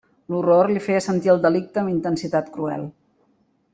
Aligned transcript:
L'horror 0.35 0.69
li 0.75 0.81
feia 0.85 1.03
sentir 1.07 1.31
el 1.33 1.43
delicte 1.45 1.83
amb 1.83 1.93
intensitat 1.93 2.49
cruel. 2.57 2.89